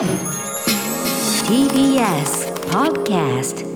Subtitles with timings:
[0.00, 0.08] TBS
[2.70, 3.66] Podcast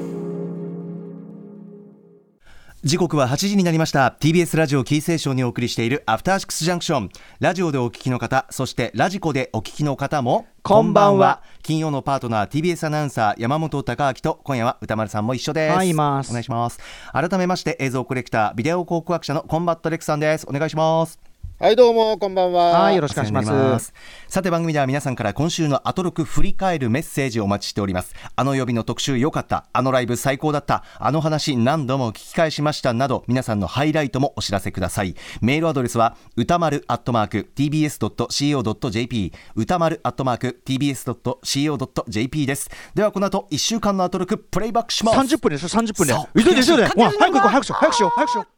[2.82, 4.16] 時刻は8時になりました。
[4.18, 7.10] TBS ラジオキーステーションにお送りしているアフターシックスジャンクション
[7.40, 11.42] ラジオでお聞きの方そしてラジコでお聞きの方もこんばんは。
[11.62, 15.76] 金曜のパートナー TBS アナウンサー山本匡晃と今夜は宇多丸さんも一緒です。
[15.76, 16.30] はいいます。
[16.30, 16.78] お願いします。
[17.12, 20.46] 改めまして映像コレクタービデオ考古学者のコンバットレックさんです。
[20.48, 21.20] お願いします
[21.56, 22.80] はい、どうも、こんばんは。
[22.80, 23.46] はい、よろしくお願いします。
[23.46, 23.84] お世話になり
[24.26, 46.14] さて番組では皆さんから今週のアトロク振り返るメッセージをお待ちしておりますあの曜日の特集良かったあのライブ最高だったあの話何度も聞き返しましたなど皆さんのハイライトもお知らせくださいメールアドレスは歌丸アットマーク tbs.co.jp 歌丸アットマーク tbs.co.jp ですではこの後1週間のアトロクプレイバックします30分でしょ、30分で。
[46.42, 46.86] 急いで急いで。
[46.86, 48.54] 早く行こう、早くしよう、早くしよう、早くしよう。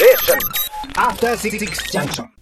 [0.00, 0.67] After Six Junction.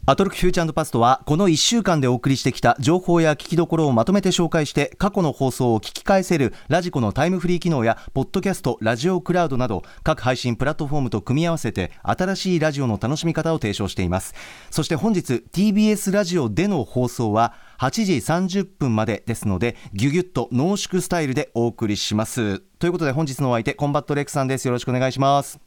[0.09, 14.35] アトロクフューチャーパストはこの1週間でお送りしてきた情報や聞きどころをまとめて紹介して過去の放送を聞き返せるラジコのタイムフリー機能やポッドキャストラジオクラウドなど各配信プラットフォームと組み合わせて新しいラジオの楽しみ方を提唱しています。
[14.71, 22.60] そして本日 TBS ラジオでの放送は8時30分までですのでギュギュッと濃縮スタイルでお送りします。
[22.79, 24.66] ということで本日のお相手コンバットレックさんです。
[24.66, 25.59] よろしくお願いします。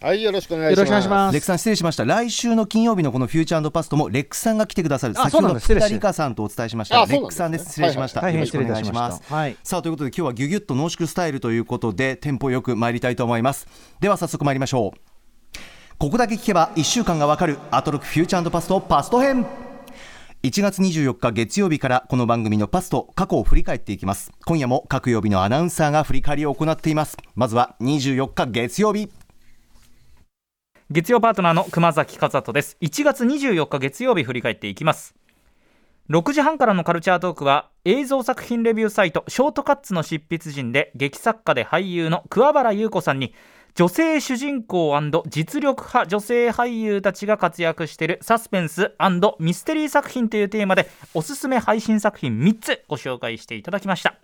[0.00, 0.78] はい、よろしくお願いします。
[0.78, 1.32] よろしくお願いします。
[1.32, 2.04] レックさん失礼しました。
[2.04, 5.14] 来週の金曜日のこのフューチャーパストもレックさんが来てくださる。
[5.16, 5.64] あ先ほどそうなんです。
[5.64, 7.02] 失礼し福田理香さんとお伝えしました。
[7.02, 7.24] あそうなんですね。
[7.24, 7.64] レックさんです。
[7.66, 9.34] 失礼しました、大変失よろしくお願礼いたしますた。
[9.34, 9.56] はい。
[9.62, 13.66] さあということで今日はギュギュッと濃縮スタイルということでテンポよく参りたいと思います。
[14.00, 14.98] では早速参りましょう。
[15.96, 19.46] ここだけ聞けば1週間がわかるアトロクフューチャーパストパスト編。
[20.42, 24.30] 1月24日月曜日からこの番組のパスト過去を振り返っていきます。
[24.44, 27.16] 今夜も各曜日のアナウンサーが振り返りを行っています。
[27.34, 29.08] まずは24日月曜日
[30.90, 32.76] 月曜パートナーの熊崎和人です。
[32.82, 35.14] 1月24日月曜日振り返っていきます。
[36.10, 43.32] 6時半からのカルチャートークは映像作品レビューサイトショートカッツの執筆人で劇作家で俳優の桑原優子さんに
[43.74, 44.94] 女性主人公
[45.26, 48.92] 実力派女性俳優たちが活躍しているサスペンス
[49.40, 54.18] ミステリー作品というテーマでおすすめ配信作品3つご紹介していただきました。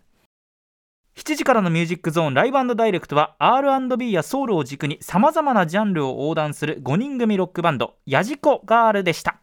[1.17, 9.37] 7時からのミュージックゾーンライブダイレクトは R&B やソウルを軸にさまざまなジャンルを横断する5人組ロックバンドヤジコガールでした。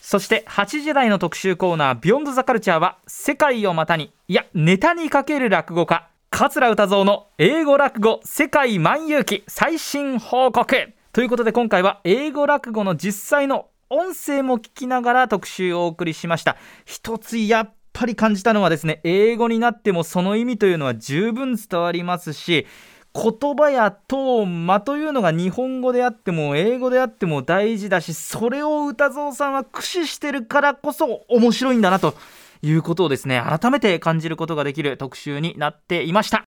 [0.00, 10.92] そして8時台の特集コーナー「ビヨンドザカルチャーは世界を股にいやネタにかける落語家桂歌蔵の英語落語「世界万有記」最新報告。
[11.12, 16.56] ということで今回は英語落語の実際の音声も聞きながら特集をお送りしました。
[16.84, 22.66] 一つやっぱり感じたのはですね英語になってもその意味というのは十分伝わりますし
[23.14, 32.14] 言葉やトーン間というのが日本語であっても英語であっても大事だしそれを歌蔵さんは駆使してるからこそ面白いんだなと
[32.60, 36.44] いうことをですね改めて感じることができる特集になっていました。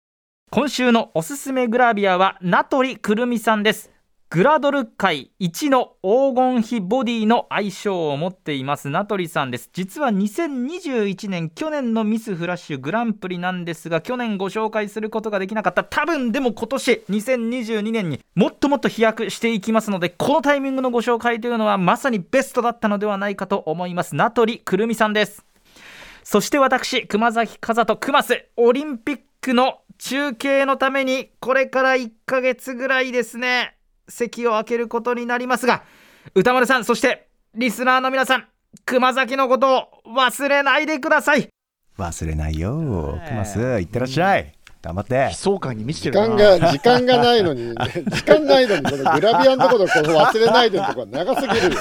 [0.50, 3.93] 今週のおすすめグラビアは名取くるみさんです。
[4.34, 9.70] グラドル界一の黄金比ボディの愛称を持っています名取さんです。
[9.72, 15.84] 実は2021年去年のミスフラッシュグランプリなんですが去年ご紹介することができなかった。
[15.84, 24.16] 多分でも今年2022年にもっともっと飛躍していきますのでこのタイミングのご紹介というのはまさにベストだったのではないかと思います。
[24.16, 25.44] 名取くるみさんです。
[26.24, 33.73] そして私熊崎風人熊須オリンピックの中継のためにこれから1ヶ月ぐらいですね。
[34.08, 35.82] 席を開けることになりますが
[36.34, 38.46] 歌丸さんそしてリスナーの皆さん
[38.84, 41.48] 熊崎のことを忘れないでください。
[41.98, 43.18] 忘れないよ。
[43.26, 44.52] クマスいってらっしゃい。
[44.82, 45.14] 頑張って。
[45.14, 46.34] 悲壮感に満ちて時るな。
[46.34, 47.68] 間が、時間がないのに、
[48.10, 51.80] 時間ないのに、このグラビアのところこの忘れないでのところ長すぎるよ。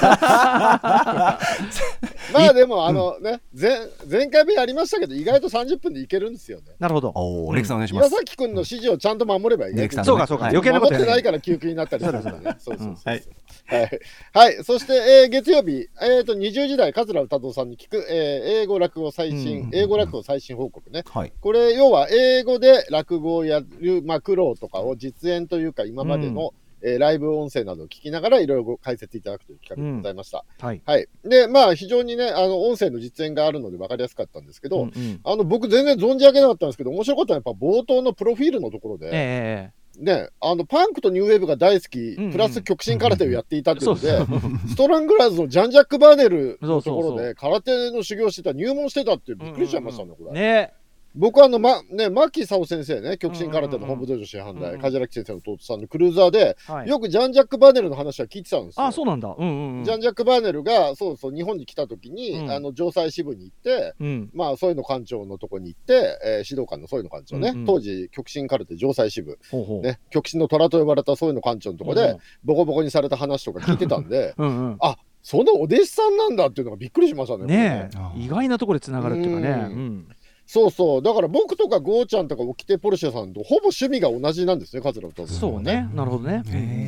[2.32, 3.70] まあでも、あのね、前、
[4.10, 6.72] 前回目やりましたけど、意外と30分でいけるんですよね。
[6.78, 7.12] なるほど。
[7.14, 9.74] おおレックさんお願いしま岩す崎君の指示をちゃんと守ればいい。
[9.74, 12.56] レックさんそうかそうかはい余計なことってないから休憩になったりするからね。
[12.58, 13.10] そうそうそうそう。
[13.10, 13.22] はい
[13.66, 14.00] はい。
[14.32, 14.64] はい。
[14.64, 21.02] そして、えー月曜日、えっ、と、20時台、桂歌蔵さんに聞く、えー英語落語最新、英語落語最新報告ね。
[21.08, 26.52] はいこれ、要は、英語で落語をやる、まあ、苦労とかを実演というか、今までの、
[26.84, 30.44] えーライブ音声などを聞きながら、いろいろ解説いただくという企画でございました。
[30.60, 30.82] はい。
[30.84, 31.08] はい。
[31.24, 35.20] で、まあ、非常にね、あの、音声の実演があるので分かりやすかったんですけど、うんうん。
[35.24, 42.32] あの、僕全然存じ上げなかったんですけど、面白かったのはやっぱ冒頭のプロフィールのところで、えね、あの、パンクとニューウェーブが大好き、んうん。
[42.32, 44.26] プラス極真空手をやっていたっていうので、
[44.68, 50.40] ストラングラーズのジャン・ジャック・バーネルのところで空手の修行してた、入門してたってびっくりしちゃいましたね、これ。
[50.40, 50.72] えね
[51.14, 56.88] 僕はあの、ま、ね、牧沙先生ね、極真空手の本部道場師範代、梶原木先生の弟さんのクルーザーで、はい。
[56.88, 58.86] よくジャン・ジャック・バーネルの話は聞いてたんですよ。
[58.86, 59.34] あそうなんだ。
[59.38, 59.84] うんうんうん。
[59.84, 62.50] ジャン・ジャック・バーネルが、そうそう、日本に来た時に、うん。
[62.50, 64.30] あの、城西支部に行って、うん。
[64.34, 67.64] まあ、そういうの館長のとこに行って、えー指導官のそういうの館長ね、うんうん。
[67.64, 69.82] 当時、極真カルテ城西支部、ほうほう。
[69.82, 74.76] ね、極真の虎と呼ばれたそういうの館長のとこで、ボコボコにされた話とか聞いてたんで、 うんうん。
[74.80, 77.46] あそのお弟子さんなんだっていうのがびっくりしましたね。
[77.46, 77.88] ね。
[78.14, 79.48] 意外なところでつながるっていうかね。
[79.48, 79.72] うん。
[79.72, 80.06] うん
[80.46, 85.88] そうそう、だから僕とかゴーちゃんとかオキテポルシェさんとほぼ趣味が同じなんですね、桂歌そうね。
[85.94, 86.42] なるほどね。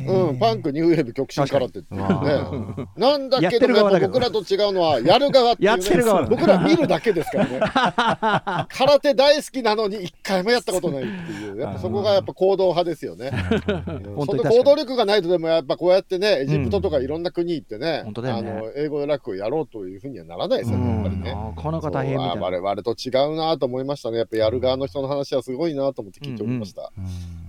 [0.07, 2.87] うん、パンク、ニューウェーブ、極真空手っていう確ね。
[2.95, 8.67] なんだけどやっぱ僕らと違うのは、やる側っていう、ね、やってる側だ僕ら見るだけですからね。
[8.69, 13.31] 空手大好きなのに、一回もやったことないっていう、やっぱそこがやっぱ行動派ですよね。
[13.77, 18.11] うんその行動力がないと、でもやっぱこうやってね、エジプトとかいろんな国行ってね、あ
[18.41, 21.33] の英語楽をやろうというふうにはならないですよね、やっぱりね。
[21.55, 22.41] なかなか大変みたいな。
[22.41, 24.17] 我々と違うなと思いましたね。
[24.17, 26.91] やっぱやる側の人の話はすごいなと思って聞いておりました。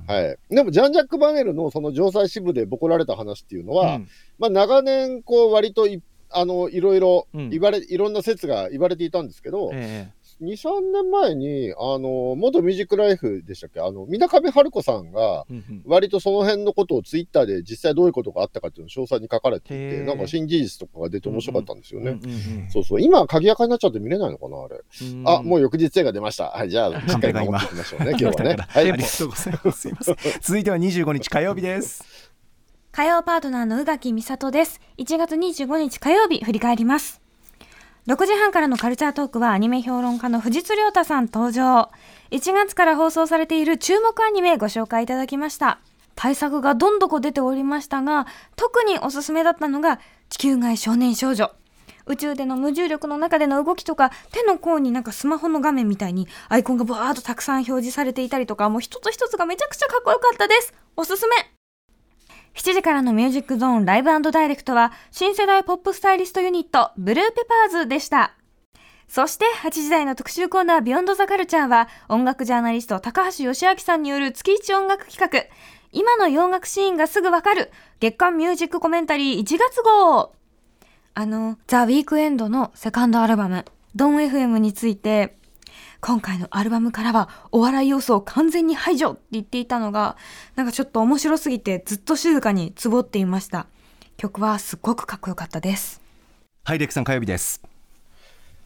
[0.06, 0.38] はい。
[0.54, 4.08] でも、ジャン・ジャック・バネルのその城西支部でボコられた話っていうのは、うん
[4.38, 10.08] まあ、長年、こう、割とい、あの、いろいろうん言われ、いろんな説が言われていたんですけど、え
[10.42, 22.18] 2、3年前に、あの、元ミュージックライフでしたっけ、あの、水上春子さんが、えうんうん割とその辺のことをツイッターで実際どういうことがあったかっていうのを詳細に書かれていへて、ーなんか新事実とかが出て面白かったんですよね。
[22.70, 23.00] そうそう。
[23.00, 24.76] 今は鍵垢になっちゃって見れないのかな、あれ。
[24.76, 26.50] うんあ、もう翌日映画出ました。
[26.50, 28.56] はい、じゃあ、しっかり守っていきましょうね、今日はね。
[28.68, 29.80] はいありがとうございます。
[29.80, 30.16] すいません。
[30.40, 32.04] 続いては25日火曜日です。
[32.92, 34.80] 火曜パートナーの宇垣美里です。
[34.98, 37.27] 1月25日火曜日振り返ります。
[38.08, 41.90] 6時半からのカルチャートークはアニメ評論家の藤津亮太さん登場。
[42.30, 45.78] 1月から放送されている注目アニメご紹介いただきました。
[46.14, 48.26] 対策がどんどこ出ておりましたが、
[48.56, 50.00] 特におすすめだったのが
[50.30, 51.50] 地球外少年少女。
[52.06, 61.57] 宇宙での無重力の中での動きとか手の甲になんかスマホの画面みたいにアイコンがバーッとたくさん表示されていたりとかもう一つ一つがめちゃくちゃかっこよかったですおすすめ
[62.58, 68.34] 7時からのミュージックゾーンライブダイレクトは新世代ポップスタイリストユニットブルーペパーズでした。
[69.06, 75.48] そして8時台の特集コーナービヨンドザカルチャーは音楽ジャーナリスト高橋義明さんによる月一音楽企画
[75.92, 77.70] 今の洋楽シーンがすぐわかる
[78.00, 80.34] 月間ミュージックコメンタリー1月号
[81.14, 83.64] あの、ザ・ウィークエンドのセカンドアルバム
[83.94, 85.37] ドン FM について
[86.00, 90.16] 今回のアルバムからはお笑い要素を完全に排除って言っていたのが
[90.54, 93.66] なんかちょっと面白すぎてずっと静かにつぼっていました
[94.16, 96.00] 曲はすっごくかっこよかったです
[96.64, 97.62] はい、レックさん火曜日です。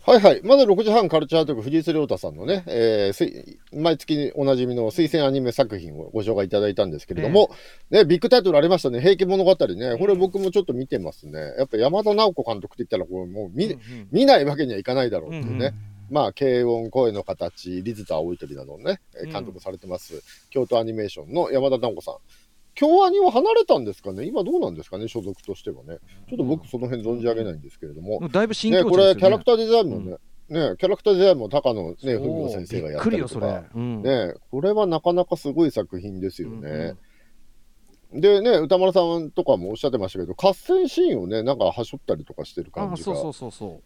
[0.04, 0.40] はいはい。
[0.42, 7.52] まだ6時半カルチャートーク藤井亮太さんのね、えー毎月おなじみの推薦アニメ作品をご紹介いただいたんですけれども、
[7.90, 9.00] ね、ビッグタイトルありましたね。
[9.00, 9.96] 平家物語ね。
[9.96, 11.54] これ僕もちょっと見てますね。
[11.56, 15.66] やっぱ山田直子監督って言ったら、これもう見,、うんうん見ないわけにはいかないだろうっていうね。
[15.66, 19.00] うんまあ、軽音、声の形、リズと青い鳥などをね、
[19.32, 22.16] 監督されてます、京都アニメーションの山田直子さん。
[22.74, 24.24] 京アニを離れたんですかね？
[24.24, 25.06] 今どうなんですかね？
[25.06, 25.98] 所属としてはね。
[26.28, 28.20] ちょっと僕その辺存じ上げないんですけれども。
[28.20, 29.20] もうだいぶ新ね、境地これ、ですよね。
[29.20, 30.10] キャラクターデザインもね、
[30.48, 34.02] ね、キャラクターデザインも高野ね、文夫先生がやったりよそれりとか、うん。
[34.02, 36.94] ね、これはなかなかすごい作品ですようんね。
[38.14, 43.04] でね、歌丸さんとかもおっしゃってましたけど、合戦シーンをね、なんかはしょったりとかしてるあ感じが。
[43.04, 43.82] そうそうそうそう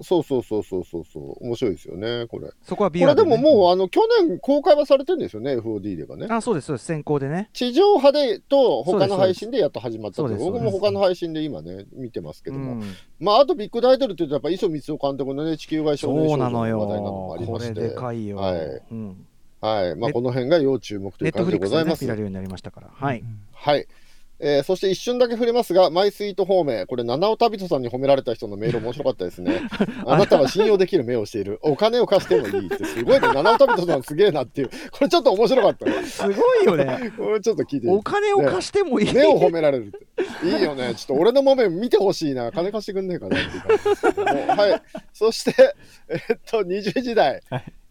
[0.00, 2.50] そうそうそうそうそうそう、面白いですよね、これ。
[2.62, 6.26] そこはビこれでももう、うあの、去年公開はされてるんですよね、FOD でがね。
[6.30, 12.72] あそうですそうです先行でね地上波でと他の配信でやっと始まった僕も他の配信で今ね、見てますけども。
[12.72, 12.82] うん
[13.18, 17.74] まあ、あとビッグタイトルって言うと、やっぱ磯光雄監督のね、地球外少年少女の話題などもよありまして。
[17.74, 19.26] これでかいよはいうん
[19.60, 19.96] はい。
[19.96, 22.00] まあ、ネこの辺が要注目という感ネットフリックスじでございます。
[22.00, 23.86] でね見られるようになりましたからはいはい。
[24.38, 29.62] えーそして一瞬だけ触れますが、マイスイート方面、これ、七尾旅人さんに褒められた人のメール面白かったですね。
[30.04, 31.58] あなたは信用できる目をしている。
[31.62, 33.28] お金を貸してもいいって、すごいね。
[33.28, 34.70] 七尾旅人さんすげえなっていう。
[34.90, 36.02] これちょっと面白かったね。
[36.04, 40.46] すごいよねこれちょっと聞いてお金を貸してもいい目を褒められるって。
[40.46, 40.94] いいよね。
[40.94, 42.52] ちょっと俺の豆見てほしいな。
[42.52, 44.46] 金貸してくんねえかなっていう感じですけども。
[44.48, 44.82] はい。
[45.14, 45.74] そして、
[46.08, 47.40] えっと、20時台。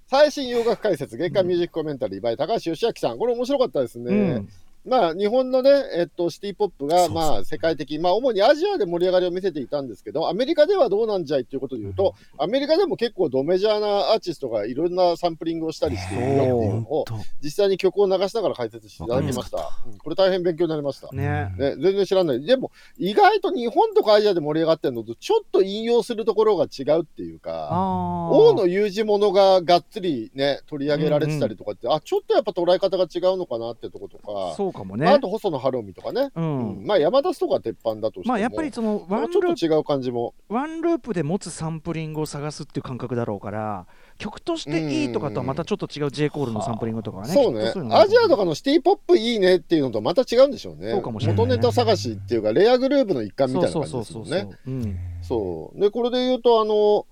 [0.07, 3.17] 最新洋楽解説、月間ミュージックコメンタリー by 高橋義明さん。
[3.17, 4.11] これ面白かったですね。
[4.11, 4.49] うん
[4.85, 17.05] まあ、日本のね、えっと、シティポップが、まあ、世界的、まあ、主にアジアで盛り上がりを見せていたんですけど、アメリカではどうなんじゃいということで言うと、アメリカでも結構ドメジャーなアーティストがいろんなサンプリングをしたりしているよっていうのを、
[17.41, 19.57] 実際に曲を流しながら解説していただきました。
[19.87, 19.97] うん。
[19.97, 21.11] これ大変勉強になりました。
[21.11, 22.45] ねね、全然知らない。
[22.45, 36.83] でも、意外と日本とかアジアで盛り上がってるのと、ちょっと引用するところが違うっていうか、あ王の有事物ががっつりね、取り上げられてたりとかって、あ、ちょっとやっぱ捉え方が違うのかなってとことか、そうかもまあ、と細野晴臣とかね、ううん。
[36.83, 47.33] んまあ山田とか鉄板だとしても、まあやっぱりそのワンルーちょっと違う感じも、プワンループで持つサンプリングを探すっていう感覚だろうから曲としていいとかとはまたちょっと違う J コールのサンプリングとかはね。
[47.33, 54.57] そうねアジアとかのシティポップいいねっていうのとまた違うんでしょうね、そうかもしれない元ネタ探しっていうか、レアグループの一環みたいなそう感じそうそうそうですもんね。
[54.67, 54.97] うん。
[55.21, 55.79] そう。
[55.79, 57.05] でこれで言うとあの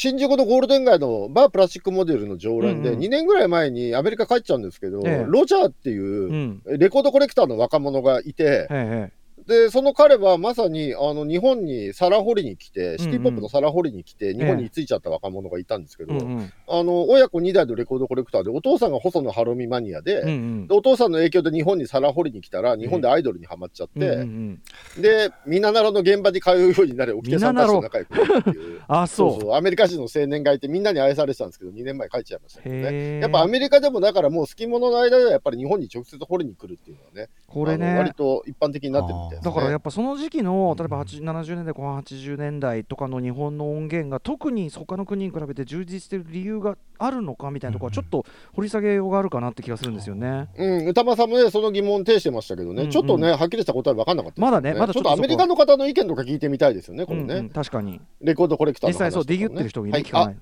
[0.00, 3.00] 新宿のゴールデン街のバープラスチックモデルの常連で、うんうん。
[3.00, 5.24] 2年ぐらい前にアメリカ帰っちゃうんですけど、ええ。
[5.26, 6.62] ロジャーっていうう、ん。
[6.78, 9.17] レコードコレクターの若者がいて、ええ
[9.48, 16.52] でその彼はまさにあの日本に皿掘りに来て、シティポップの皿掘りに来て、日本に居ついちゃった若者がいたんですけど、うんうん。
[16.68, 20.66] あの親子2代のレコードコレクターで、お父さんが細野晴臣マニアで、うんうん。
[20.66, 24.60] でお父さんの影響で日本に皿掘りに来たら、日本でアイドルにはまっちゃって、うんうん
[24.96, 25.02] うん。
[25.02, 28.82] で、みななろの現場に通うようになり、沖手さんたちと仲良くなるっていう。
[28.86, 29.54] あそそううそう。
[29.54, 33.20] アメリカ人の青年がいてみんなに愛されてたんですけど2年前帰っちゃいましたけどね。
[33.20, 39.44] やっぱアメリカでもだからもう好き者の間ではやっぱり日本に直接掘りに来るっていうのはねこれあの割ねと一般的になってるみたいね。
[39.44, 50.48] だからやっぱその時期の例えば80 70年代後半80年代とかの日本の音源が特に他の国に比べて充実してる理由があるのかみたいなところはちょっと掘り下げようがあるかなって気がするんですよね。
[50.56, 52.86] うん、歌間さんもね、その疑問を呈してましたけどね、うん。
[52.86, 57.34] うんちょっとね、はっきりした答え分かんなかったですよまだねまだちょっとアメリカの方の意見とか聞いてみたいですよね、これね。
[57.34, 58.00] うんうん確かに。
[58.20, 60.02] レコードコレクター実際そうディグってる人がいはい。
[60.02, 60.36] る聞かない。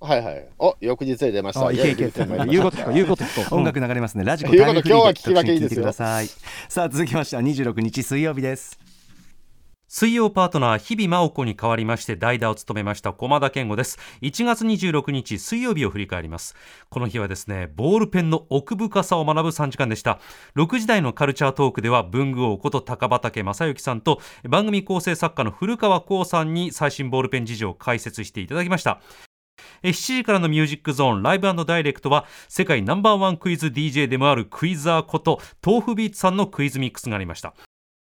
[0.00, 0.48] あはいはい。
[0.58, 1.66] お、翌日で出ました。
[1.66, 2.06] あいけいけ。
[2.06, 3.58] って言うことか言うこと聞こう。
[3.58, 4.24] 音楽流れますね。
[4.24, 6.26] ラジコというタイムフリーこと今日は聞き分けいいでですよ特集聞いてください。
[6.68, 8.78] さあ続きましては26日水曜日です。
[9.88, 13.98] 水曜パートナー日々真央子に代わりまして代打を務めました駒田健吾です。
[14.20, 16.56] 1月26日水曜日を振り返ります。
[16.90, 20.18] この日はですねボールペンの奥深さを学ぶ3時間でした。
[20.56, 29.00] 6時台のカルチャートークでは文具王こと高畑正幸さんと番組構成作家の古川光さんに最新ボールペン事情を解説していただきました。
[29.20, 29.25] え
[29.82, 37.54] 7時からのミュージックゾーンライブダイレクトは世界ナンバーワンクイズ DJ でもあるクイザーこと豆腐ビーツさんのクイズミックスがありました。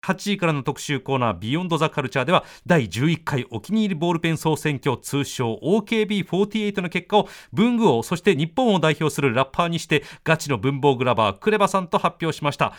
[0.08, 12.72] 8時からの特集コーナービヨンドザカルチャーでは第11回お気に入りボールペン総選挙通称 OKB48 の結果を文具王そして日本を代表するラッパーにしてガチの文房グラバークレバさんと発表しました。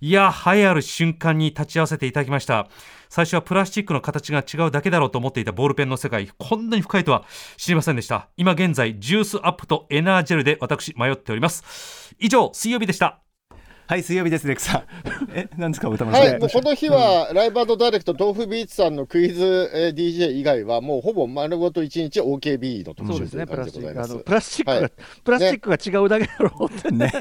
[0.00, 2.68] いや栄えある瞬間に立ち会わせていただきました。
[3.08, 7.24] 最初はプラスチックの形が違うだけだろうと思っていたボールペンの世界こんなに深いとは
[7.56, 8.28] 知りませんでした。
[8.36, 12.14] 今現在ジュースアップとエナージェルで私迷っております。
[12.18, 13.25] 以上水曜日でした。
[13.88, 14.82] はい水曜日ですレクさん
[15.32, 23.78] え何ですか歌丸さん、はい、もうこの日は、ライブダイレクト、豆腐ビーツさんのクイズ、えー DJ 以外は、もうほぼ丸ごと1日 OKB の特そうですねプラスチ。
[23.78, 24.92] ックあのプラスチックが、はい。
[25.22, 26.90] プラスチックが違うだけだろうって。
[26.90, 27.12] ね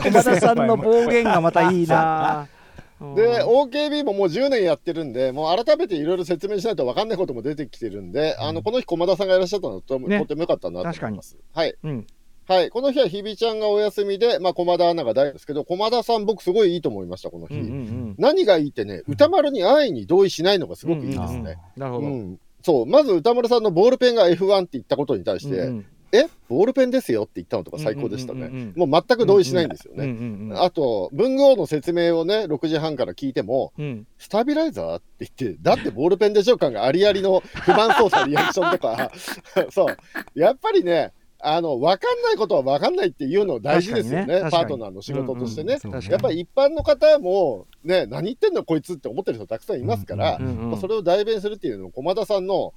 [0.00, 2.46] 駒 田さんの暴言がまたいいな。
[3.16, 10.20] で、OKB ももう10年やってるんで、もう改めていろいろ説明しないと分かんないことも出てきてるんで、あのこの日、駒田さんがいらっしゃったのはと,、ね。
[10.20, 11.36] とてもよかったなと思います。
[11.52, 12.06] はい、うん
[12.48, 17.54] はい、この日は日比ちゃんがお休みで、まあ、駒田アナが大ですけど、駒田さん、僕、すごいいいと思いました、この日。
[17.54, 18.14] うんうんうん。
[18.18, 21.58] 何がいいってね、歌丸に安易に同意しないのがすごくいいですね。
[21.76, 22.06] なるほど。
[22.08, 22.40] うん。
[22.62, 22.86] そう。
[22.86, 25.86] まず歌丸さんのボールペンが F1 って言ったことに対して、うんうん。
[26.14, 26.26] え？
[26.48, 28.40] ボールペンですよって言ったのとか最高でしたね。
[28.40, 28.90] うんうんうんうん。
[28.90, 30.04] もう全く同意しないんですよね。
[30.04, 34.06] うんうんうんあと、文具王の説明をね、6時半から聞いても、うん。
[34.18, 39.10] スタビライザーって言って、だってボールペンでしょ感がありありの不満操作リアクションとか、
[39.72, 39.96] そう、
[40.34, 41.12] やっぱりね、
[41.44, 44.50] あの分かんないことは分かんないっていうの大事ですよね、ね。
[44.50, 45.78] パートナーの仕事としてね。
[45.84, 50.38] うんうんやっぱり一般の方も、ね、何言ってんのこいつって思ってる人たくさんいますから、
[50.80, 52.74] それを代弁するっていうのも駒田さんの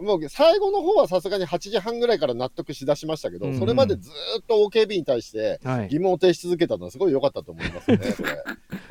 [0.00, 3.58] もう最後の方はさすがに8時半ぐらいから納得しだしましたけど、うんうん。
[3.58, 5.88] それまでずーっと OKB に対してはい。
[5.88, 8.44] 疑問を呈し続けたのはすごい良かったと思いますね、これ。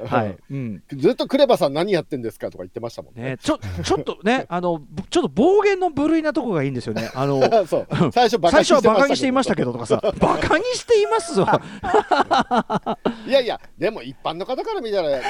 [0.06, 0.38] はい。
[0.52, 3.24] うんずっとクレバさん何やってんですかとか言ってましたもんね。
[3.24, 7.10] ね、ちょちょっとね、 あのぶちょっと暴言の部類なとこがいいんですよね。
[7.14, 8.40] あの そう最初は
[8.82, 11.62] バカにしていましたけどとかさ、 バカにしていますわ。
[13.28, 15.22] いやいや、でも一般の方から見たらね、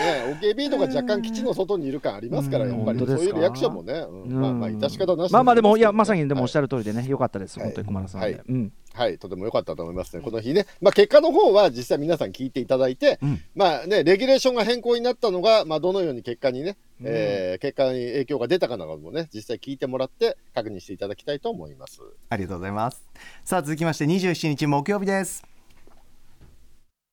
[0.41, 7.59] OKB とか若干基地の外にいる感ありますから、うんやっぱりそういうリアクションもね、うんうんまあまあ、致し方なしまあまあでもいやまさににでもおっしゃる、る通りでね、良かったです。
[7.59, 8.27] 本当に駒田さんで。
[8.27, 8.73] はいうん。
[8.93, 10.65] はい、とても良かったと思いますね、この日ね。
[10.81, 22.01] まあ結果の方は実際皆さん聞いていただいて、うんまあね、レギュレーションが変更になったのが、まあどのように結果にね、えー結果に影響が出たかなどもね、実際聞いてもらって確認していただきたいと思います。
[22.29, 23.03] ありがとうございます
[23.43, 25.43] さあ続きまして27日木曜日です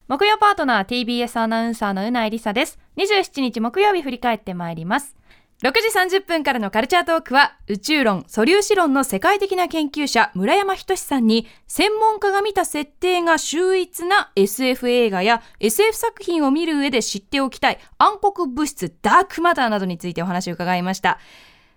[0.08, 2.78] 木曜パートナー TBS アナウンサーのうないりさです。
[2.96, 5.16] 27日木曜日振り返ってまいります。
[5.62, 21.18] 6時30分からのカルチャートークは宇宙論、素粒子論の世界的な研究者村山仁さんに専門家が見た設定が秀逸な SF 映画や SF 作品を見る上で知っておきたい暗黒物質ダークマターなどについてお話を伺いました。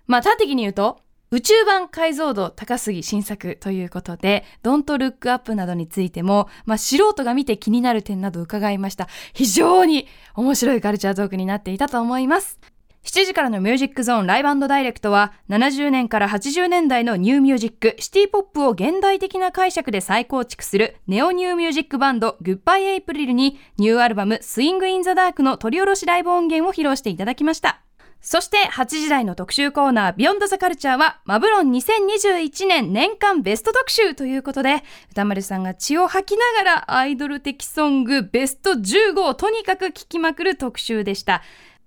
[0.07, 0.99] まあ端的に言うと
[1.31, 9.07] 宇宙版解像度高すぎ新作ということで、ドントルックアップなどについても、まあ、素人が見て気になる点など伺いました。
[9.33, 12.59] 非常に面白いカルチャートークになっていたと思います。
[13.03, 27.81] 7時からのミュージックゾーンライブダイレクトは70年から80年代のニューミュージック、シティポップを現代的な解釈で再構築するネオニューミュージックバンドグッバイエイプリルにニューアルバムスイングインザダークの録り下ろしライブ音源を披露していただきました。
[28.21, 41.41] そして8時台の特集コーナービヨンドザカルチャーはマブ論2021年年間ベスト特集ということで歌丸さんが血を吐きながらアイドル的ソングベスト15をとにかく聴きまくる特集でした。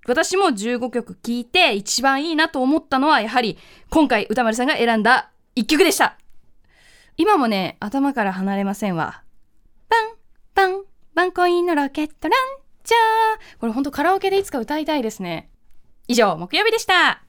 [0.07, 6.19] 私も15曲聴いて一番いいなと思ったのはやはり今回歌丸さんが選んだ1曲でした。
[7.17, 9.23] 今もね、頭から離れませんわ。
[9.89, 10.15] バン、
[10.55, 13.59] バン、バンコインのロケットランチャー。
[13.61, 15.51] これほんとカラオケでいつか歌いたいですね。
[16.09, 17.23] 以上、木曜日でした。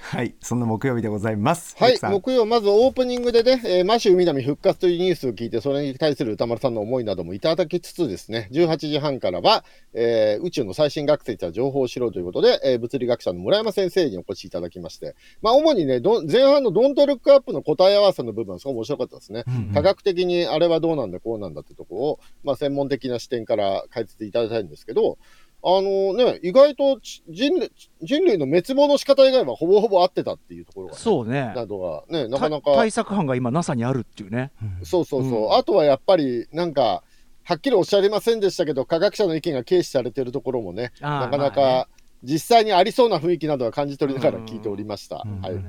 [0.00, 1.76] はいそんな木曜日でございます。
[1.78, 19.44] はい木曜、まずオープニングでね、えーマシュ海波復活というニュースを聞いて、それに対する歌丸さんの思いなどもいただきつつですね、18時半からは、えー宇宙の最新学説や情報を知ろうということで、えー物理学者の村山先生にお越しいただきまして、まあ、主にね、ど前半のドントルックアップの答え合わせの部分、すごい面白かったですね。
[19.74, 25.18] 科学的にあれはどうなんだ、こうなんだってとこを、まあ、専門的な視点から解説いただきたいんですけど、
[25.62, 27.72] あのね、意外とち人類
[28.02, 31.52] 人類の滅亡の仕方以外はほぼほぼ合ってたっていうところが、ね、そうね。
[31.54, 34.52] などがね、なかなかた対策班が今 NASA にあるっていうね。
[34.84, 35.52] そうそうそう、うん。
[35.54, 37.02] あとはやっぱりなんか、
[37.42, 41.88] はっきりおっしゃりませんでしたけど、科学者の意見が軽視されているところもね、なかなか
[42.22, 45.24] 実際にありそうな雰囲気などは感じ取りながら聞いておりました。
[45.24, 45.40] うん。
[45.40, 45.54] はい。
[45.54, 45.64] はい。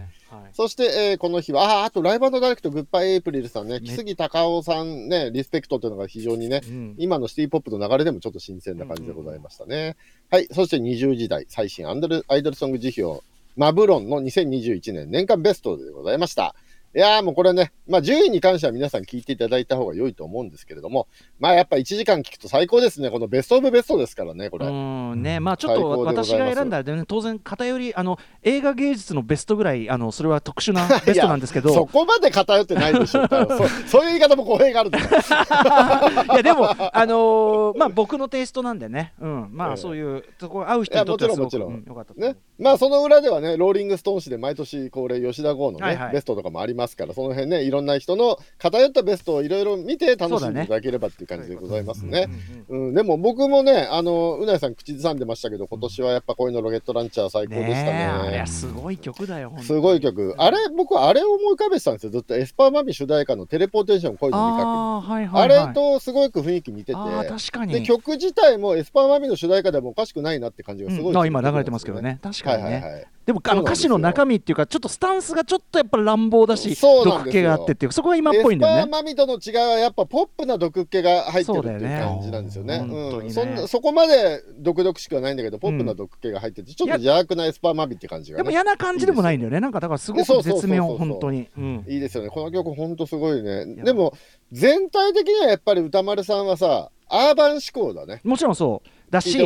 [0.54, 3.82] そして、えーこの日は、あーあとライブダイレクト、グッバイエイプリルさんね、ね。
[3.82, 6.96] 木杉隆夫さんね、リスペクトというのが非常にね、うん。
[6.98, 9.96] 今のシティポップの流れでもちょっと新鮮な感じでございましたね。
[10.32, 13.24] はい、そして20時代、最新アンドルアイドルソング辞表、
[13.56, 16.56] マブロンの2021年年間ベストでございました。
[16.96, 21.08] いやーもうこれね、まあ10位に関しては皆さん聞いていただいた方が良いと思うんですけれども、
[21.40, 23.12] まあやっぱ1時間聞くと最高ですね。
[23.12, 24.66] このベストオブベストですからね、これ。
[24.66, 25.40] うんね。
[25.40, 31.72] まあちょっと私が選んだらね当然偏りあの映画芸術のベストぐらいあのそれは特殊なベストなんですけど。
[31.72, 33.28] そこまで偏ってないでしょう。
[33.30, 33.68] そ
[34.00, 34.90] そういう言い方も語弊がある
[36.34, 39.14] いやでもあのーまあ僕のテイストなんでね。
[39.22, 39.50] うん。
[39.52, 39.74] まええ。
[39.74, 41.84] あそういうとこ合う人にとってはすごくいやもちろんもちろん。
[41.84, 46.14] うんよかったね、まあその裏ではね、ローリング・ストーン誌で毎年恒例、吉田剛のね、はいはい。
[46.14, 52.28] ベストとかもありますから、その辺ね、いろんな人の偏ったベストをいろいろ見て楽しんでいただければっていう感じでございますね。
[52.70, 58.32] うんでも僕もね、あのうなやさん、口ずさんでましたけど、今年はやっぱ恋のロケットランチャー最高でしたね。
[58.32, 58.44] ね。
[58.48, 59.68] すごい曲だよ本当に。
[59.68, 60.36] すごい曲。
[60.38, 62.12] あれ、僕はあれを思い浮かべてたんですよ。
[62.12, 64.70] ずっとエスパーマミ主題歌のテレポーテーション恋の味覚。
[64.70, 65.68] あーはいあはいはい。
[65.68, 67.74] れとすごく雰囲気似てて、あー確かに。
[67.74, 72.20] で曲自体もエスパーマミの主題歌でもおかしくないなって感じがすごい、うんあ今流れてますけどね。
[72.24, 72.70] 確かにね。
[72.70, 77.44] はいはいはいでもあの歌詞の中身っていうかちょっとスタンスがちょっとやっぱ乱暴だしそうなんですよ。
[77.44, 78.80] 毒気があってっていうそこが今っぽいんだよね。
[78.82, 82.80] エスパーマミとの違いはやっぱポップな毒っ気が入ってるっていう感じなんですよね。
[82.80, 83.56] 本当にね。
[83.62, 83.68] うん。
[83.68, 88.44] そこまで毒々しくはないんだけど、ポップな毒っ気が入ってて、ちょっと邪悪なエスパーマミって感じが、ね。
[88.44, 89.60] でも嫌な感じでもないんだよね。
[89.60, 91.48] なんかだからすごく絶妙本当に。
[91.58, 91.86] うん。
[91.88, 92.30] いいですよね。
[92.30, 93.66] この曲ほんとすごいね。
[93.66, 94.14] でも、
[94.52, 98.22] 全体的にはやっぱり歌丸さんはさ、アーバン志向だね。
[98.24, 99.38] もちろんそうだし。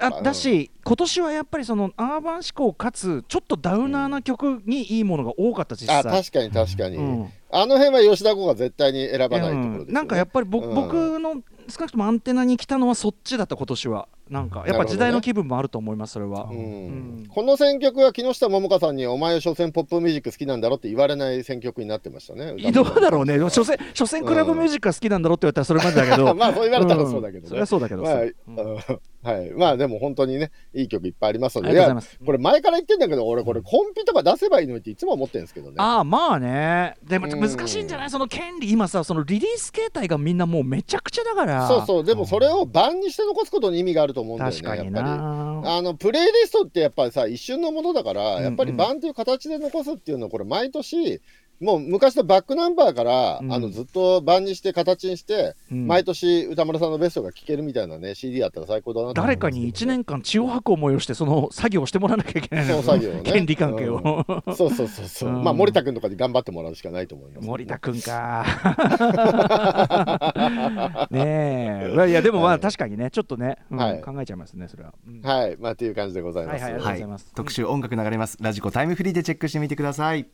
[0.00, 6.00] あだし、今年はやっぱりそのアーバン志向かつちょっとダウナーな曲にいいものが多かった実際。
[6.00, 6.96] あ、確かに確かに。
[6.96, 7.32] うん。
[7.50, 9.92] あの辺は吉田剛が絶対に選ばないところですよね、うん。
[9.92, 10.74] なんかやっぱりぼ、うん。
[10.74, 17.26] 僕の少なくともアンテナに来たのはそっちだった今年はなんかやっぱ時代の気分もあると思いますそれは、うん。
[17.28, 22.54] この選曲は木下桃香さんにお前は所詮ポップミュージック好きなんだろって言われない選曲になってましたね。
[22.72, 27.60] どうだろうね、 所詮所詮クラブミュージックが好きなんだろうって言われたらそれまでだけど、 まあそう言われたらそうだけどね。
[27.62, 27.66] ん。
[27.66, 28.02] そうだけど
[29.26, 29.50] はい。
[29.50, 32.18] まあでも本当にね、いい曲いっぱいありますので、ありがとうございます。
[32.20, 35.76] やこれ前から言ってんだけど、俺これコンピとか出せばいいのにっていつも思ってるんですけどね。
[35.78, 36.94] ああまあね。
[37.02, 37.40] でもうん。
[37.40, 38.10] 難しいんじゃない？
[38.10, 38.70] その権利。
[38.70, 41.66] 今さそのリリース形態がみんなもうめちゃくちゃだから。
[41.66, 45.04] そうそう、でもそれを版にして残すことに意味があると思うんだよね、確かにやっぱり。
[45.06, 51.20] なあのプレイリストってやっぱりさ一瞬のものだから、うんやっぱり版という形で残すっていうのはこれ毎年
[51.60, 53.52] もう昔のバックナンバーから、うん。
[53.52, 55.86] あのずっと版にして形にして、うん。
[55.86, 62.82] 毎年歌丸さんのベストが聴けるみたいなね CD あったら最高だな誰かに1年間血を吐く思いをしてその作業をしてもらわなきゃいけないの。
[62.82, 63.22] その作業をね。
[63.22, 64.54] 権利関係を、うん。
[64.54, 65.44] そうそうそうそう、うん。
[65.44, 68.44] まあ森田君とかに頑張ってもらうしかないと思います森田君か。
[71.10, 72.10] ねえ。
[72.10, 74.00] いやでもまあ確かにねちょっとね、うんはい。
[74.02, 75.22] 考えちゃいますねそれは、うん。
[75.22, 75.56] はい。
[75.58, 77.32] まあっていう感じでございます、はいはいありがとうございます。
[77.34, 78.36] 特集音楽流れます。
[78.40, 80.26] ラジコタイムフリーでチェックしてみてください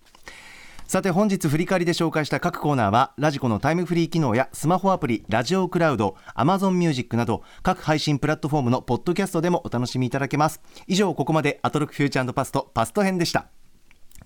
[0.92, 10.60] さて本日振り返りで紹介した各コーナーはラジコのタイムフリー機能やスマホアプリラジオクラウド Amazon ミュージックなど各配信プラットフォームのポッドキャストでもお楽しみいただけます。
[10.86, 13.46] 以上ここまでアトロックフューチャーパストパスト編でした。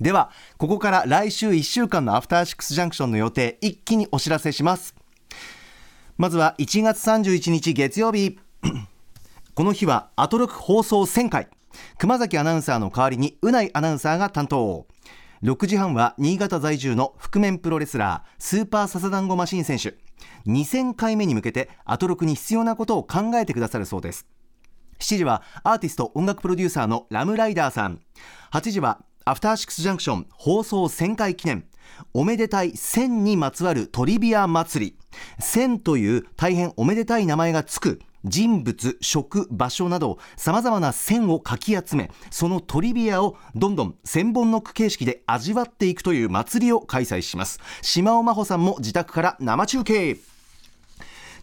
[0.00, 4.96] ではここから来週1週間のアフターシックスジャンクションの予定一気にお知らせします。
[6.18, 8.40] まずは1月31日月曜日。
[9.54, 11.48] この日はアトロック放送1000回。
[11.98, 14.88] 熊崎アナウンサーの代わりにうないアナウンサーが担当。
[15.42, 19.94] 6時半は新潟在住の覆面プロレスラースーパーササダンゴマシン選手。
[20.46, 24.26] 2000回目に向けてアトロクに必要なことを考えてくださるそうです。
[24.98, 28.00] 7時はアーティスト音楽プロデューサーのラムライダーさん。
[28.52, 31.66] 8時はアフターシックスジャンクション放送1000回記念。
[32.14, 34.98] おめでたい1000にまつわるトリビア祭り。
[35.40, 47.60] 1000という大変おめでたい名前がつく人物、食、場所などさまざまな線をかき集めそのトリビアをどんどん千本ノック形式で味わっていくという祭りを開催します。
[47.82, 50.16] 島尾真帆さんも自宅から生中継。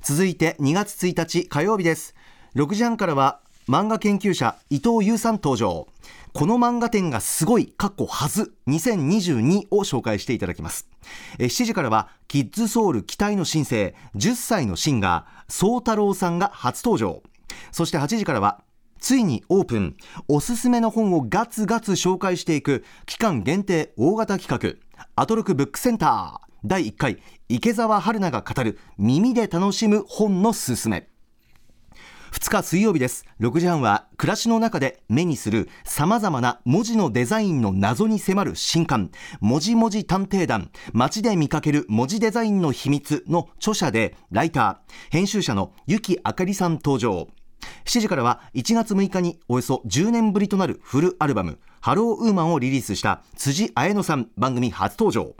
[0.02, 2.14] 続いて2月1日火曜日です。
[2.56, 5.88] 6時半からは漫画研究者伊藤優さん登場。
[6.34, 10.90] この漫画展がすごい、かっこはず2022を紹介していただきます。
[11.38, 17.22] 7時からは、キッズソウル期待の新星、10歳のシンガー、宗太郎さんが初登場。
[17.72, 18.64] そして8時からは、
[19.00, 19.96] ついにオープン、
[20.28, 31.13] おすすめの本をガツガツ紹介していく、期間限定大型企画、アトロクブックセンター、第1回、池澤春菜が語る、耳で楽しむ本のすすめ。
[32.34, 33.26] 2日水曜日です。
[33.40, 39.12] 6時半は暮らしの中で目にする様々な文字のデザインの謎に迫る新刊。
[39.40, 40.72] 文字文字探偵団。
[40.94, 44.94] 街で見かける文字デザインの秘密の著者でライター。
[45.12, 47.28] 編集者のゆきあかりさん登場。
[47.86, 55.36] 7時からは1月6日におよそ10年ぶりとなるフルアルバムハローウーマンをリリースした辻彩乃さん番組初登場。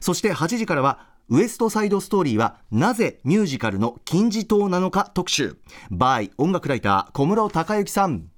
[0.00, 5.56] そして8時からはウエストサイドストーリーはなぜミュージカルの金字塔なのか特集。
[5.90, 8.28] by 音楽ライター小室孝之さん。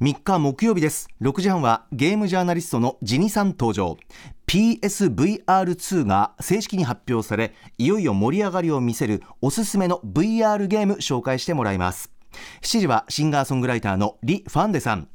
[0.00, 1.08] 3日木曜日です。
[1.20, 3.96] 6時半はゲームジャーナリストのジニさん登場。
[4.46, 12.10] PSVR2 が正式に発表されいよいよ盛り上がりを見せるおすすめの VR ゲーム紹介してもらいます。
[12.62, 15.08] 7時はシンガーソングライターのリ・ファンデさん。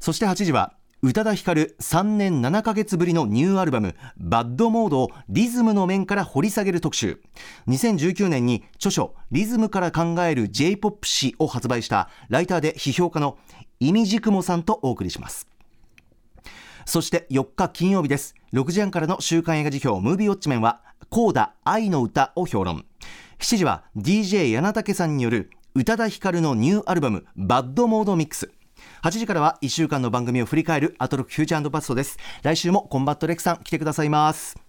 [0.00, 7.20] そして8時は宇多田ヒカル3年7ヶ月ぶりのニューアルバム「バッドモード」をリズムの面から掘り下げる特集。
[7.68, 13.36] 2019年に著書「リズムから考える J−POP 史」を発売したライターで批評家の
[13.80, 15.46] imdkmさんとお送りします。
[16.86, 18.34] そして4日金曜日です。
[18.54, 22.86] 6時半からの週刊映画辞表「ムービーウォッチメン」は「コーダ愛の歌」を評論。
[23.40, 28.50] 7時は DJ 柳竹さんによる宇多田ヒカルのニューアルバム「バッドモードミックス」
[29.04, 32.16] 8時からは1週間の番組を振り返るアトロクフューチャーパストです。
[32.42, 34.63] 来週もコンバットレックさん来てくださいます。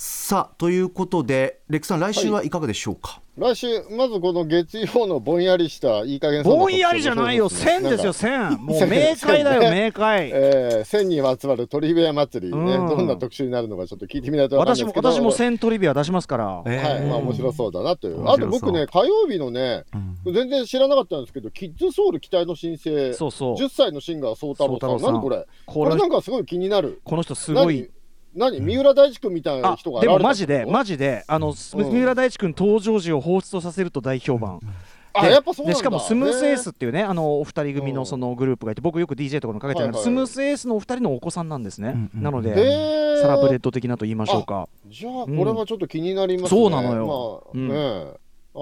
[0.00, 18.28] さあということでレックさん来週はいかがでしょうか、来週まずこの月曜のぼんやりしたいい加減ぼんやりじゃないよ線ですよ線もう明快だよ明快、えー、線にまつわるトリビア祭りね、うんどんな特集になるのかちょっと聞いてみないとわかんない私もですけど私も線トリビア出しますから、はい、まあ面白そうだなという。
[18.30, 19.82] あと僕ね、火曜日のね、
[20.24, 27.00] 全然知らなかったんですけど、キッズソウル期待の新星、そうそう10歳のシンガー、宗太郎さん、これこれなんかすごい気になる。
[27.04, 27.90] この人すごい
[28.38, 34.66] 何、何三浦大知君みたいなあ人がでもマジでマジであの、三浦大知君登場時を彷彿とさせると大評判、で
[35.14, 35.74] あやっぱそうなんだ。
[35.74, 44.68] でしかもスムースエースっていうねあのお二人組のそのグループがいて僕よく DJ とかにかけてるけど、スムースエースのお二人のお子さんなんですね、なので、サラブレッド的なと言いましょうか。
[44.86, 46.60] じゃあ、これはちょっと気になりますね。
[46.60, 47.50] そうなのよ。
[47.54, 48.14] ま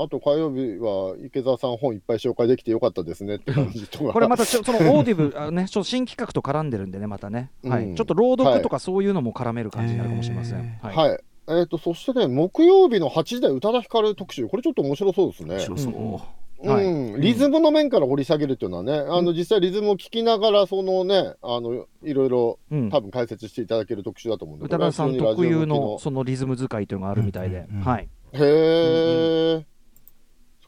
[0.02, 4.12] あ、と火曜日は池澤さん本いっぱい紹介できてよかったですねって 感じとか。
[4.12, 7.84] これまたちょそのオーディブあね ちょ新企画と絡んでるんでねまたね、はい。
[7.84, 10.96] うんちょっと朗読とかそういうのも絡める感じになるかもしれません、はい。
[10.96, 11.20] はい。
[11.48, 15.54] えー、とそしてね、木曜日の8時台、宇多田ヒカル特集、これちょっと面白そうですね。
[15.54, 15.92] 面白そう。
[15.92, 16.72] うん。
[16.72, 17.20] はい。
[17.20, 22.90] リズムの面から掘り下げるっていうのはね、あの実際リズムを聞きながら、そのね、あのいろいろうん。
[22.90, 28.08] 多分解説していただける特集だと思うんで、宇多田さん特有のそのリズム使いというのがあるみたいで、はい。
[28.32, 29.66] へえ、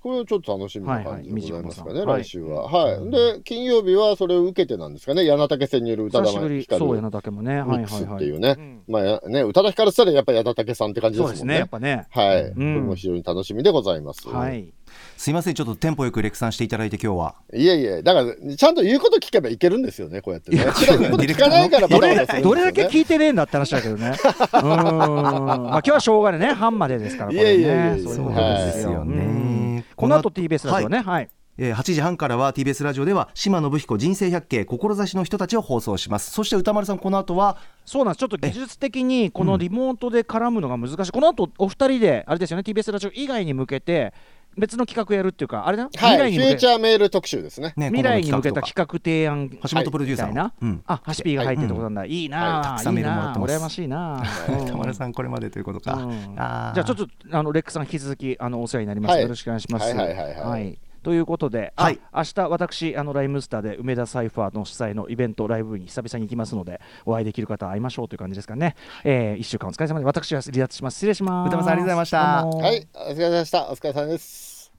[0.03, 2.71] これはちょっと楽しみな感じでございますかね、はいはい来週は。
[2.71, 6.61] はい、で、金曜日はそれを受けてなんですかね、柳竹線による宇多田久しぶり。
[6.63, 7.61] ヒカルそう柳竹もね。
[7.61, 8.17] はいはいはい。
[8.17, 11.37] っていうね、まあやね、宇多田ヒカルって言ったらやっぱり柳竹さんって感じですもんね。
[11.39, 12.07] そうですねやっぱね。
[12.11, 12.53] はい、うん。
[12.53, 14.29] これも非常に楽しみでございます。
[14.29, 14.69] はい。
[15.17, 17.35] すいませんちょっとテンポよくレックさんしていただいて今日は。
[17.53, 20.63] いえいえ、だから、ちゃんと言うこと聞けばいけるんですよね、こうやってね。
[20.63, 22.43] 聞かないからバタバタね。
[22.43, 24.09] どれだけ聞いてねえんだって話だけどね。
[24.09, 24.67] うーん。
[24.67, 26.55] まあ今日はしょうがないね。
[26.55, 27.57] 半までですからこれね。
[27.57, 28.45] いやいやいやそういうことですよ。
[28.49, 31.01] そうですよねうんこの後 TBS ラジオね。
[31.01, 31.31] はい。
[31.57, 38.21] えー8時半からは TBS ラジオでは島信彦人生百景志の人たちを放送しますそして歌丸さんこの後はそうなんです。
[38.21, 41.11] ちょっと技術的にこのリモートで絡むのが難しい。
[41.11, 42.63] この後お二人であれですよね。
[42.63, 44.15] TBS ラジオ以外に向けて
[44.57, 46.57] 別の企画やるっていうかあれだ、はい、フュー未来に向け。
[46.57, 47.75] チャーメール特集ですね。
[47.77, 49.51] ね未来に向けた今企画提案。
[49.51, 50.83] 橋本プロデューサーみたいな、うん。
[50.87, 52.25] あハシピーが入ってるとこなんだ、い。
[52.25, 53.81] いなあ、たくさんメールもらってます。
[53.81, 56.35] いいなあ羨ましいな田丸さんこれまでということか、うん。
[56.35, 59.23] じゃあちょっとあのレックさん引き続きあのお世話になります、はい。
[59.23, 59.95] よろしくお願いします。
[59.95, 60.35] はいはいはい。
[60.35, 68.77] はいということで、あはい明日私あのライムスターで梅田サイファーの主催のイベントライブに久々に行きますのでお会いできる方は会いましょうという感じですかね。
[69.05, 71.49] えー、一週間お疲れ様で私は離脱します失礼します。
[71.49, 73.71] 歌間さんありがとうございましたはい、お疲れ様でした。
[73.71, 74.71] お疲れ様です。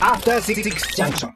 [0.00, 0.62] After Six
[0.96, 1.34] Junction.